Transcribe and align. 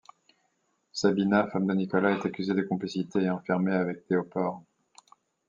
Sabina, 0.91 1.45
femme 1.47 1.67
de 1.67 1.75
Nicolas, 1.75 2.15
est 2.15 2.25
accusée 2.27 2.55
de 2.55 2.63
complicité 2.63 3.19
et 3.21 3.29
enfermée 3.29 3.73
avec 3.75 4.07
Théophore. 4.07 4.63